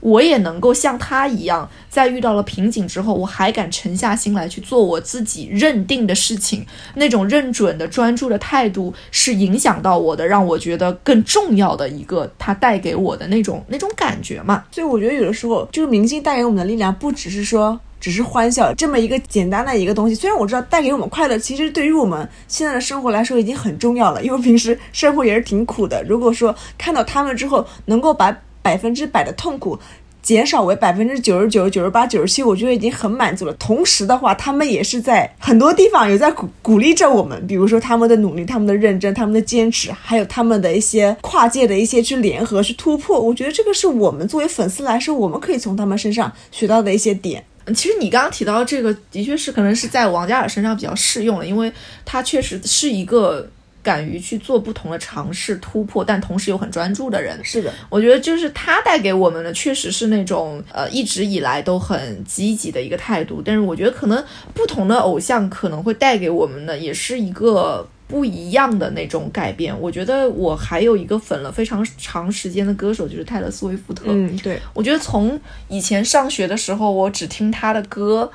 [0.04, 14.66] 我也能够像他一样，在遇到了瓶颈之后，我还敢沉下心来去做我自己认定的事情，那种认准的、专注的态度，是影响到我的，让我觉得更重要的一个，他带给我的那种那种感觉嘛。
[14.72, 20.14] 所以我觉得有的时候，就是明星带给我们的力量，不只是说只是欢笑这么一个简单的一个东西。
[20.14, 26.04] 虽然我知道带给我们快乐，其实对于我们现在的生活来说已经很重要了，因为平时生活也是挺苦的。
[26.04, 29.78] 如果说看到他们之后，能够把百分之百的痛苦
[30.24, 33.54] 减少为百分之九十九、九十八、九十七，我觉得已经很满足了。
[33.56, 43.20] 同时的话，他们也是在很多地方有在鼓鼓励着我们，比如说他们的努力、他们的认真、他们的坚持，还有他们的一些跨界的一些去联合、去突破。
[43.20, 47.44] 我觉得这个是我们作为粉丝来说，我们可以从他们身上学到的一些点。
[47.76, 51.70] 其实你刚刚提到这个，的确是可能是在王嘉尔身上比较适用的，因为
[52.06, 53.50] 他确实是一个。
[53.84, 63.42] 敢于去做不同的尝试、突破，但同时又很专注的人，是的，我觉得就是他带给我们的，确实是那种呃一直以来都很积极的一个态度。
[63.44, 69.78] 但是我觉得可能不同的偶像可能会带给我们的，也是一个不一样的那种改变。
[69.78, 74.06] 我觉得我还有一个粉了非常长时间的歌手，就是泰勒·斯威夫特。
[74.08, 78.32] 嗯，对，我觉得从以前上学的时候，我只听他的歌。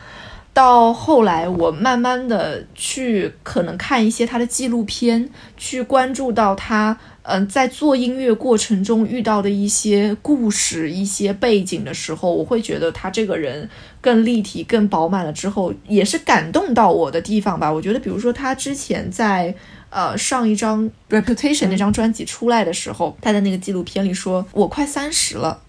[0.59, 15.33] 到后来，我慢慢的去可能看一些他的纪录片，去关注到他，嗯，在做音乐过程中遇到的一些故事、一些背景的时候，我会觉得他这个人更立体、更饱满了。
[15.33, 17.73] 之后也是感动到我的地方吧。
[17.73, 19.55] 我觉得，比如说他之前在
[19.91, 25.63] 呃上一张《Reputation》那张专辑出来的时候，他在那个纪录片里说：“我快三十了。”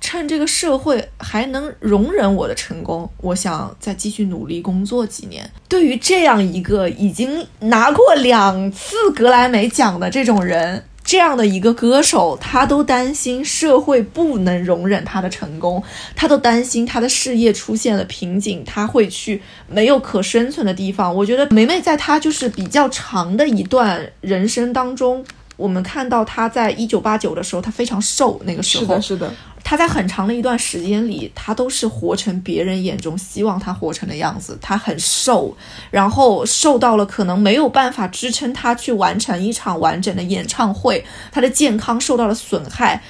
[0.00, 5.50] 趁这个社会还能容忍我的成功，我想再继续努力工作几年。
[5.68, 15.82] 对于这样一个已经拿过两次格莱美奖的这种人，这样的一个歌手，他都担心社会不能容忍他的成功，
[16.14, 21.12] 他都担心他的事业出现了瓶颈，他会去没有可生存的地方。
[21.12, 25.24] 我觉得梅梅在她就是比较长的一段人生当中，
[25.56, 29.34] 我们看到她在一九八九的时候，她非常瘦，那个时候是的，是的。
[29.68, 34.56] 他在很长的一段时间里，他都是活成别人眼中希望他活成的样子。
[34.62, 35.56] 他很瘦，
[35.90, 43.02] 然后瘦到了可能没有办法支撑他去完成一场完整的演唱会，他的健康受到了损害。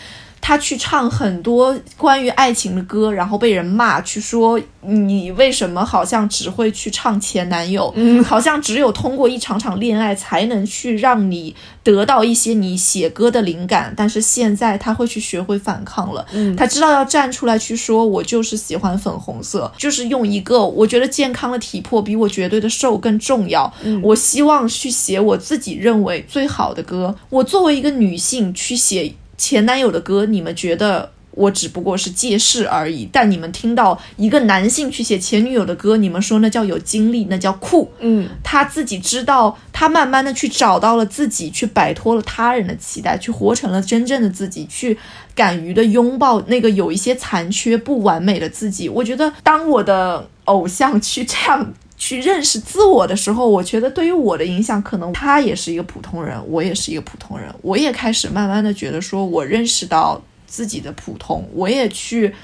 [0.46, 13.92] 他去唱很多关于爱情的歌，然后被人骂，去说你为什么好像只会去唱前男友，嗯，好像只有通过一场场恋爱才能去让你得到一些你写歌的灵感。
[13.96, 23.74] 但是现在他会去学会反抗了，嗯，他知道要站出来去说，我就是喜欢粉红色，就是用一个我觉得健康的体魄比我绝对的瘦更重要。
[24.00, 27.16] 我希望去写我自己认为最好的歌。
[27.30, 29.12] 我作为一个女性去写。
[29.36, 33.08] 前男友的歌，你们觉得我只不过是借势而已？
[33.12, 37.92] 但你们听到一个男性去写前女友的歌，你们说那叫有经历，那叫酷。
[37.98, 44.96] 嗯，他自己知道，他慢慢的去找到了自己，去摆脱了他人的期待，去活成了真正的自己，去
[45.34, 48.88] 敢于的拥抱那个有一些残缺、不完美的自己。
[48.88, 51.74] 我觉得，当我的偶像去这样。
[51.96, 57.48] 去认识自我的时候，我觉得对于我的影响，可能他也是一个普通人，我也是一个普通人。
[57.62, 62.34] 我也开始慢慢的觉得，说我认识到自己的普通，我也去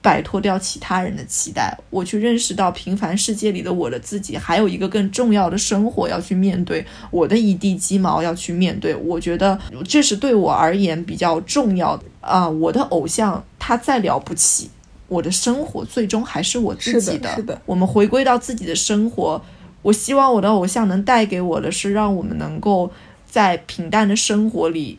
[0.00, 8.94] 摆脱掉其他人的期待，我去认识到平凡世界里的我的自己，还有一个更重要的生活要去面对，我的一地鸡毛要去面对。
[8.94, 12.48] 我觉得这是对我而言比较重要的啊！
[12.48, 14.68] 我的偶像他再了不起。
[15.14, 17.34] 我的生活最终还是我自己的。
[17.34, 19.40] 是的，我们回归到自己的生活。
[19.82, 22.90] 我希望我的偶像能带给我的是，让我们能够
[23.24, 24.98] 在平淡的生活里。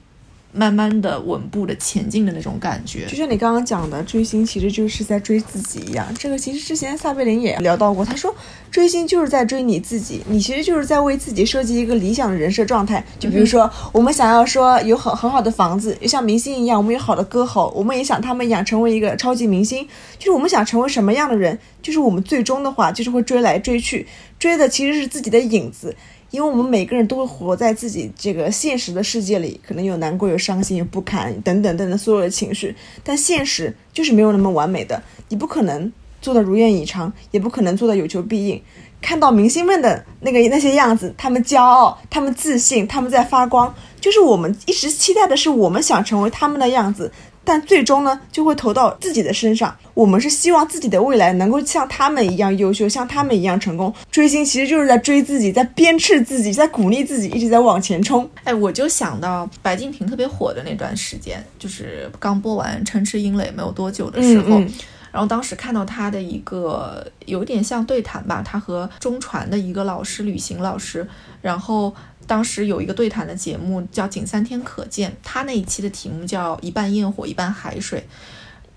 [0.55, 6.07] 慢慢的、稳步的前进的那种感觉，就像你刚刚讲的，追星其实就是在追自己一样。
[6.17, 8.33] 这个其实之前撒贝宁也聊到过，他说
[8.71, 13.03] 追星就是在追你自己，你其实就是在为自己设计一个理想的人设状态。
[13.19, 19.85] 就比如说，我们想要说有很很好的房子，像明星一样，我们有好的歌喉，我们也想他们一样成为一个超级明星。
[20.17, 24.07] 就是我们想成为什么样的人，就是我们最终的话就是会追来追去，
[24.39, 25.93] 追的其实是自己的影子。
[26.35, 35.89] 因为我们每个人都会活在自己这个现实的世界里，可能有难过、有伤心、有不堪等等等等所有的情绪，但现实就是没有那么完美的，你不可能
[36.21, 38.61] 做的如愿以偿，也不可能做的有求必应。
[39.01, 47.09] 看到明星们的那个那些样子，他们骄傲，他们自信，他们在发光，就是我们一直期待的是我们想成为他们的样子，
[47.45, 49.73] 但最终呢，就会投到自己的身上。
[49.93, 53.93] 我们是希望自己的未来能够像他们一样优秀，像他们一样成功。
[54.11, 58.29] 追星其实就是在追自己，在鞭笞自己，在鼓励自己，一直在往前冲。
[58.43, 64.59] 哎，我就想到白敬亭特别火的那段时间，就是刚播完《城池英垒》没有多久的时候。
[64.59, 64.73] 嗯嗯
[65.15, 71.07] 然后当时看到他的一个有点像对谈吧，他和中传的一个老师旅行老师，
[71.41, 71.95] 然后
[72.28, 78.03] 当时有一个对谈的节目叫《仅三天可见》，他那一期的题目叫“一半焰火，一半海水”。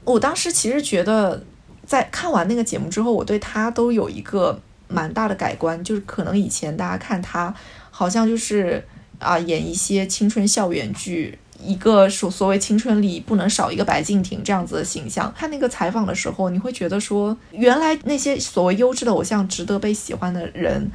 [0.05, 1.43] 我当时其实觉得，
[1.87, 7.55] 在看完那个节目之后，我对他都有一个蛮大的改观，就是可能以前大家看他
[7.91, 8.85] 好像就是
[9.19, 11.39] 啊演一些青春校园剧。
[11.61, 15.35] 一个所所谓青春里不能少一个白敬亭这样子的形象。
[15.37, 20.89] 看那个采访的时候，你会觉得说，原来那些所谓优质的偶像值得被喜欢的人，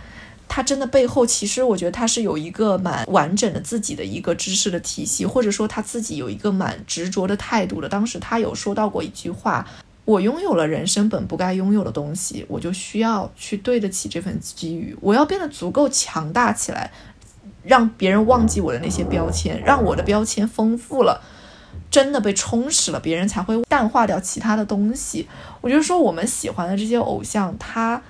[0.48, 7.90] 他真的背后其实我觉得他是有一个蛮完整的自己的一个知识的体系，或者说他自己有一个蛮执着的态度的。
[7.90, 9.68] 当时他有说到过一句话
[10.06, 16.92] ：“我拥有了人生本不该拥有的东西，我就需要去对得起这份机遇，我要变得足够强大起来。”
[17.66, 21.22] 让别人忘记我的那些标签，让我的标签丰富了，
[21.90, 25.30] 真的被充实了，别人才会淡化掉其他的东西。
[25.62, 28.02] 我就说，我们喜欢的这些偶像，他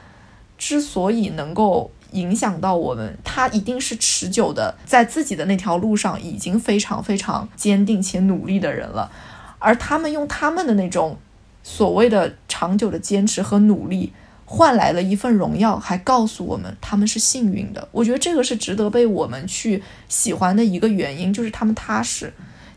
[0.57, 9.11] 之所以能够影响到我们，他一定是持久的，在自己的那条路上已经非常非常坚定且努力的人了。
[9.59, 11.17] 而他们用他们的那种
[11.61, 14.13] 所谓的长久的坚持和努力。
[14.45, 17.87] 换来了一份荣耀，还告诉我们他们是幸运的。
[17.91, 22.31] 我觉得这个是值得被我们去喜欢的一个原因，就是他们踏实。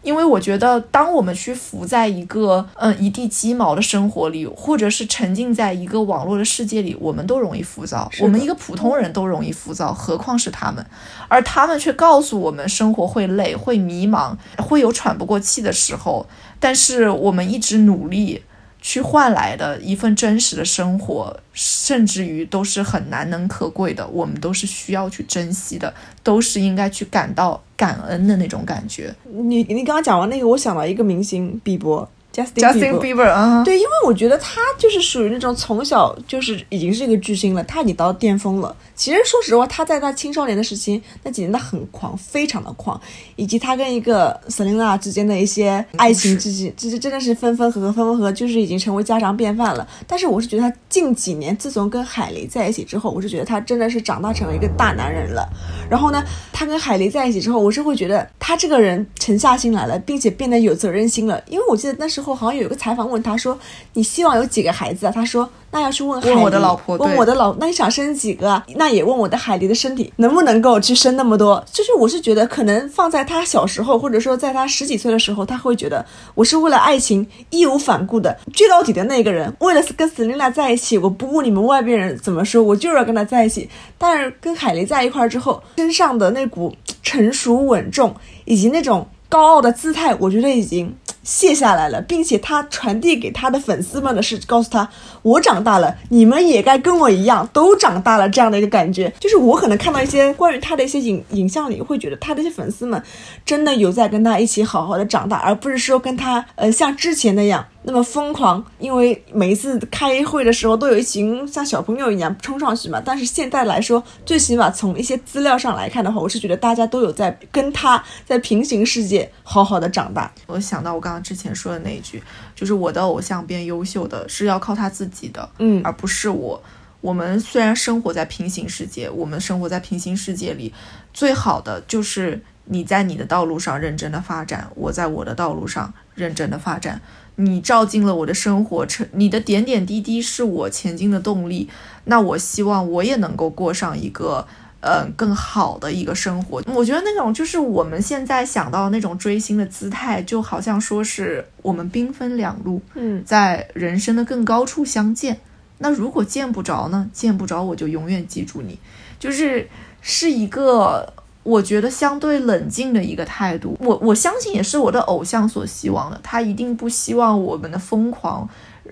[0.07, 8.09] 因为我觉得，当我们去浮在一个嗯一地鸡毛的生活里，或者是沉浸在一个网络的世界里，我们都容易浮躁。
[8.21, 10.87] 我们一个普通人都容易浮躁，何况是他们？
[11.27, 16.25] 而他们却告诉我们，生活会累，会迷茫，会有喘不过气的时候。
[16.61, 18.45] 但是我们一直努力。
[18.87, 29.12] 去换来的一份真实的生活，甚至于都是很难能可贵的，我们都是需要去珍惜的，都是应该去感到感恩的那种感觉。
[29.24, 32.09] 你你刚刚讲完那个，我想到一个明星，比伯。
[32.45, 38.76] Justin Bieber 啊，对，因为我觉得他就是属于那种从小就是已经是一个巨星了，他已经到巅峰了。
[38.95, 43.01] 其实说实话，他在他青少年的时期那几年他很狂，非常的狂，
[43.37, 49.87] 以及他跟一个 Selina 之间的一些爱情之间，这这真的是分分合合，分分合合，就是已经成为家常便饭了。
[50.07, 55.47] 但是我是觉得他近几年自从跟海狸在一起之后，我是觉得他真的是长大成了一个大男人了。
[55.91, 56.22] 然后呢，
[56.53, 61.43] 他跟海狸在一起之后，我是会觉得他这个人沉下心来了，并且变得有责任心了。
[61.49, 62.26] 因为我记得那时候。
[62.27, 63.57] 后好像有一个采访问他说
[63.95, 68.61] ：“你希望有几个孩子啊？”他说：“那要去问问我的老婆，问我的老，那你想生几个？
[68.74, 71.64] 那也问我的海狸的身体能不能够去生那么多？
[71.72, 76.05] 就是我是觉得，可能放在他小时候，或者说在他十几岁的时候，他会觉得
[76.35, 83.68] 我是为了爱情义无反顾的追到底的那个人，为了跟 Selina 在一起，我不顾你们外边人怎么说，我就是要跟他在一起。
[83.99, 88.14] 但是跟海狸在一块之后，身上的那股成熟稳重
[88.45, 90.95] 以及那种高傲的姿态，我觉得已经。”
[91.27, 94.89] 卸下来了，并且他传递给他的粉丝们的是告诉他，
[95.22, 99.12] 我长大了，你们也该跟我一样都长大了这样的一个感觉。
[99.18, 103.03] 就是我可能看到一些关于他的一些影影像里，会觉得他的一些粉丝们
[103.45, 107.66] 真的有在跟他一起好好的长大，而不是说跟他呃像之前那样。
[107.89, 113.01] 那么疯狂，因为每一次开会的时候都有一群像小朋友一样冲上去嘛。
[113.05, 120.32] 但是现在来说，最起码从一些资料上来看的话，我是觉得大家都有在跟他在平行世界好好的长大。
[120.49, 122.20] 我想到我刚刚之前说的那一句，
[122.57, 126.61] 就是我的偶像变优秀的是要靠他自己的，嗯，而不是我。
[127.01, 130.74] 我们虽然生活在平行世界，我们生活在平行世界里，
[131.14, 137.01] 最好的就是你在你的道路上认真的发展，我在我的道路上认真的发展。
[137.37, 141.68] 你照进了我的生活，成你的点点滴滴是我前进的动力。
[142.05, 144.47] 那我希望我也能够过上一个，
[144.80, 146.62] 嗯，更好的一个生活。
[146.66, 155.39] 我觉得那种就是我们现在想到那种追星的姿态，就好像说是我们兵分两路，嗯，在人生的更高处相见。
[155.78, 157.11] 那如果见不着呢？
[157.12, 158.78] 见不着我就永远记住你，
[159.18, 159.68] 就是
[160.01, 161.12] 是一个。
[161.47, 166.21] 我觉得相对冷静的一个态度，我我相信也是我的偶像所希望的。
[166.23, 168.49] 他一定不希望我们的疯狂，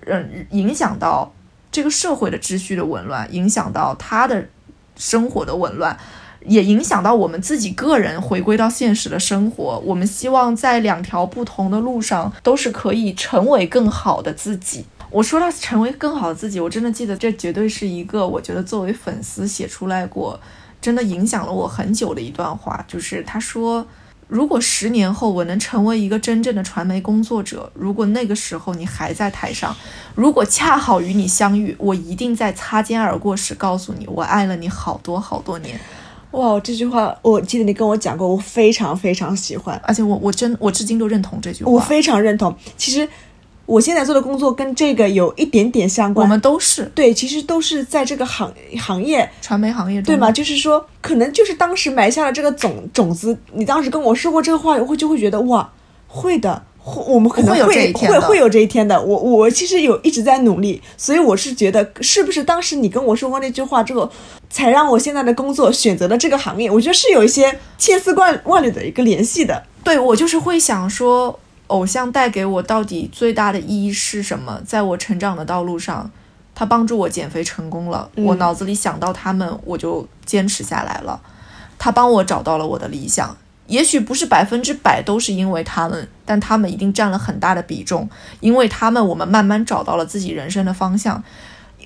[0.07, 1.33] 嗯，影响到
[1.73, 4.47] 这个社会的秩序的紊乱，影响到他的
[4.97, 5.99] 生活的紊乱。
[6.47, 9.83] 也影响到我们自己个人回归到现实的生活。
[9.87, 14.85] 我们希望在两条不同的路上都是可以成为更好的自己。
[15.11, 20.39] 我说到成为更好的自己，我真的记得这绝对是一个我觉得作为粉丝写出来过，
[20.85, 23.87] 真的影响了我很久的一段话，就是他说。
[24.27, 29.77] 如果十年后我能成为一个真正的传媒工作者，如果那个时候你还在台上，
[30.15, 35.79] 如果恰好与你相遇，我一定在擦肩而过时告诉你，我爱了你好多好多年。
[36.33, 42.55] 哇，这句话我记得你跟我讲过，我非常非常喜欢，而且我我真我至今都认同这句话，我非常认同。
[42.77, 43.09] 其实。
[43.67, 50.31] 我现在做的工作跟这个有一点点相关，我们都是对，其实都是在这个行行业，传媒行业中，对吗？
[50.31, 53.37] 就是说，可能就是当时埋下了这个种种子。
[53.55, 55.73] 你当时跟我说过这个话，我会就会觉得哇，
[56.07, 57.63] 会的，会我们可能会
[57.93, 59.01] 会会有这一天的。
[59.01, 64.11] 我我其实有一直在努力，所以我是觉得，是不是当时你跟我说过那句话之后，
[64.51, 66.71] 才让我现在的工作选择了这个行业？
[66.71, 69.63] 我觉得是有一些千丝万万缕的一个联系的。
[69.83, 71.41] 对我就是会想说。
[71.69, 74.61] 偶像带给我到底最大的意义是什么？
[74.67, 76.11] 在我成长的道路上，
[76.55, 78.11] 他帮助我减肥成功了。
[78.17, 81.21] 我脑子里想到他们，我就坚持下来了。
[81.79, 83.37] 他帮我找到了我的理想，
[83.67, 88.09] 也许不是百分之百都是因为他们，但他们一定占了很大的比重。
[88.41, 91.25] 因为他们，我们慢慢找到了自己人生的方向。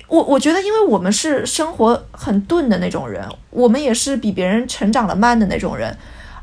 [0.07, 5.97] 我我觉得，因为我们是生活很钝的那种人，我们也是比别人成长的慢的那种人。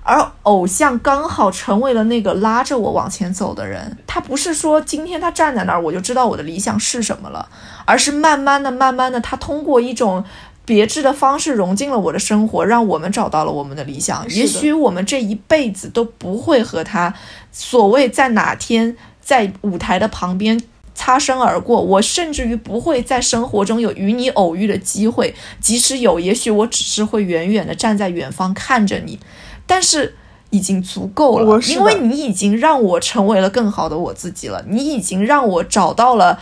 [0.06, 3.98] 而偶像刚好成为了那个拉着我往前走的人。
[4.06, 7.48] 他不是说今天他站在那儿我就知道我的理想是什么了，
[7.84, 10.24] 而是慢慢的、慢慢的，他通过一种
[10.64, 14.24] 别致的方式融进了我的生活，让我们找到了我们的理想。
[14.28, 17.12] 也许我们这一辈子都不会和他
[17.50, 20.60] 所谓在哪天在舞台的旁边
[20.94, 25.34] 擦身而过，我甚至于不会在生活中有与你偶遇的机会。
[25.60, 29.18] 即使有，也许我只是会远远的站在远方看着你。
[29.66, 30.14] 但是
[30.50, 36.38] 已经足够了，因为你已经让我成为了更好的我自己了，你已经让我找到了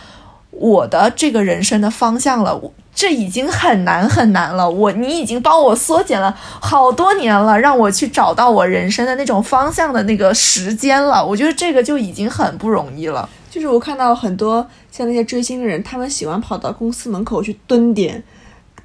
[0.51, 2.61] 我的这个人生的方向了。
[2.93, 11.25] 这已经很难很难了，我你已经帮我缩减了好多年了，让我去找到我人生的那种方向的那个时间了。
[11.25, 13.27] 我觉得这个就已经很不容易了。
[13.49, 18.23] 就是我看到很多像那些追星的人，他们喜欢跑到公司门口去蹲点，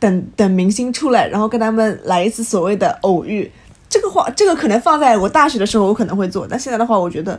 [0.01, 3.49] 等等明星出来，然后跟他们来一次所谓的偶遇。
[3.91, 7.39] 这个话，这个可能放在我大学的时候，我可能会做，但现在的话，我觉得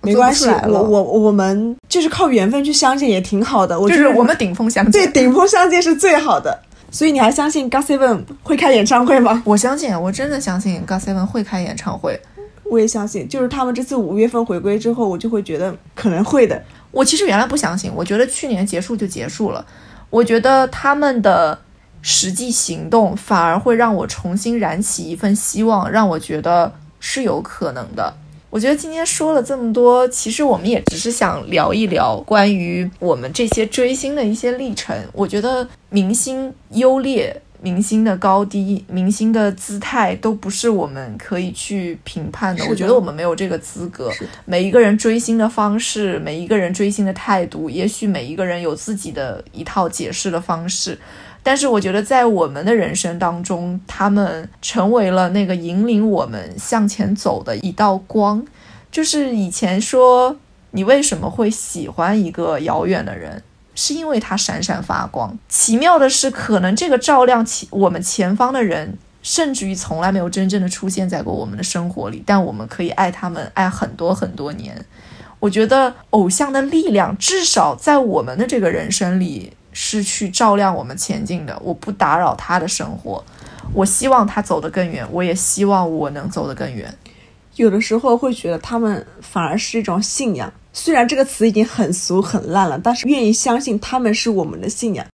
[0.00, 0.48] 没关系。
[0.66, 3.78] 我我我们就是靠缘分去相见也挺好的。
[3.78, 6.58] 我就是我们顶峰相见，对，顶峰相见是最好的。
[6.90, 9.40] 所以你还相信 GOT7 会开演唱会吗？
[9.46, 12.20] 我相信，我真的相信 GOT7 会开演唱会。
[12.64, 16.60] 我也相信，就是他们这次五月份回归之后，我就会觉得可能会的。
[16.90, 19.64] 我其实原来不相信，我觉得去年结束就结束了。
[20.10, 21.56] 我觉得他们的。
[22.02, 28.12] 实际行动反而会让我重新燃起一份希望，让我觉得是有可能的。
[28.50, 34.94] 我觉得今天说了这么多，其实我们也只是想聊一聊关于我们这些追星的一些历程。
[35.14, 42.62] 我觉得明星优劣、明星的高低、明星的姿态都不是我们可以去评判的。
[42.68, 44.12] 我觉得我们没有这个资格。
[44.44, 50.98] 每一个人追星的方式，每一个人追星的态度，也许每一个人有自己的一套解释的方式。
[51.44, 58.44] 但是我觉得，在我们的人生当中，他们成为了那个引领我们向前走的一道光。
[58.92, 60.36] 就是以前说，
[60.70, 63.42] 你为什么会喜欢一个遥远的人，
[63.74, 65.36] 是因为他闪闪发光。
[65.48, 74.84] 奇妙的是，可能这个照亮前我们前方的人，甚至于从来没有真正的出现在过我们的生活里，但我们可以爱他们爱很多很多年。
[75.40, 79.54] 我觉得偶像的力量，至少在我们的这个人生里。
[79.84, 83.22] 是去照亮我们前进的，我不打扰他的生活，
[83.74, 86.94] 我希望他走得更远，我也希望我能走得更远。
[87.56, 95.04] 有的时候会觉得他们反而是一种信仰，虽然这个词已经很俗很烂了，但是愿意相信他们是我们的信仰。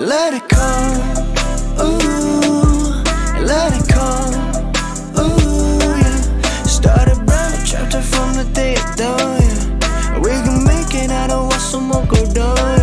[0.00, 1.00] Let it come,
[1.78, 3.02] ooh,
[3.36, 4.34] and let it come,
[5.18, 6.20] ooh, yeah.
[6.64, 10.18] Start a brand new chapter from the day it done, yeah.
[10.18, 12.73] We can make it out of what someone go down,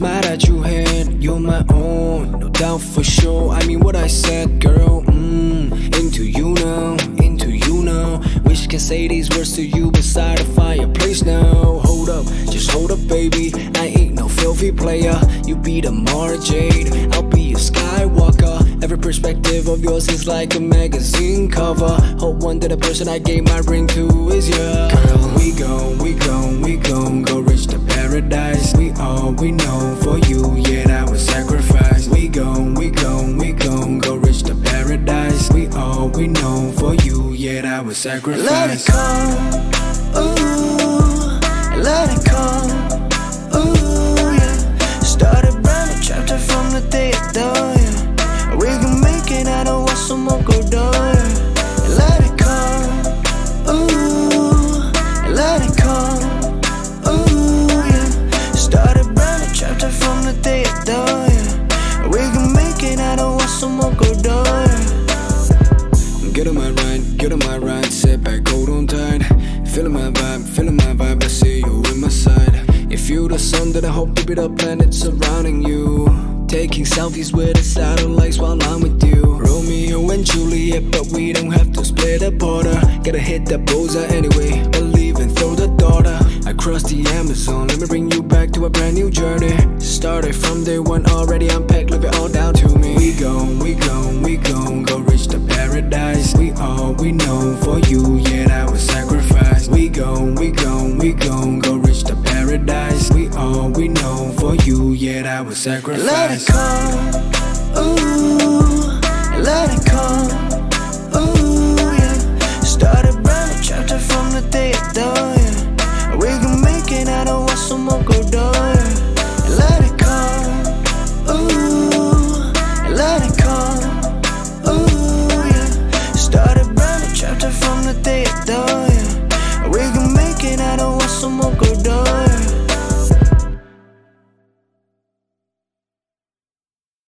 [0.00, 4.06] mad at you head, You're my own, no doubt for sure I mean what I
[4.06, 6.96] said, girl, mm, into you now
[7.40, 8.20] into you now.
[8.44, 11.80] Wish I can say these words to you beside a fireplace now.
[11.84, 13.52] Hold up, just hold up, baby.
[13.76, 15.18] I ain't no filthy player.
[15.46, 18.82] You be the Mara Jade, I'll be a Skywalker.
[18.82, 21.96] Every perspective of yours is like a magazine cover.
[22.18, 24.92] Hope one day the person I gave my ring to is yours.
[24.92, 28.74] Girl, we go, we go, we go, go reach the paradise.
[28.76, 32.08] We all we know for you, yeah, I was sacrifice.
[32.08, 35.50] We go, we go, we go, go reach the paradise.
[35.52, 38.48] We all we know for you, yeah, I was sacrifice.
[38.50, 39.32] Let it come,
[40.16, 41.40] ooh,
[41.88, 43.09] let it come,
[77.10, 77.32] selfies